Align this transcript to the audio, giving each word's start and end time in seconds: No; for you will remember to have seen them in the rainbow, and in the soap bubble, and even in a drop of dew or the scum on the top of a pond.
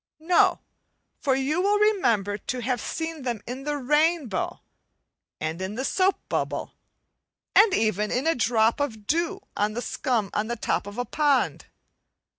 No; 0.17 0.61
for 1.19 1.35
you 1.35 1.61
will 1.61 1.77
remember 1.77 2.35
to 2.35 2.61
have 2.61 2.81
seen 2.81 3.21
them 3.21 3.39
in 3.45 3.65
the 3.65 3.77
rainbow, 3.77 4.61
and 5.39 5.61
in 5.61 5.75
the 5.75 5.85
soap 5.85 6.17
bubble, 6.27 6.73
and 7.55 7.71
even 7.75 8.09
in 8.09 8.25
a 8.25 8.33
drop 8.33 8.79
of 8.79 9.05
dew 9.05 9.41
or 9.55 9.69
the 9.69 9.79
scum 9.83 10.31
on 10.33 10.47
the 10.47 10.55
top 10.55 10.87
of 10.87 10.97
a 10.97 11.05
pond. 11.05 11.67